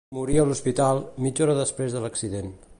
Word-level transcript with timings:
Morí 0.17 0.37
a 0.43 0.45
l'hospital, 0.51 1.03
mitja 1.27 1.45
hora 1.47 1.59
després 1.61 1.97
de 1.99 2.05
l'accident. 2.07 2.53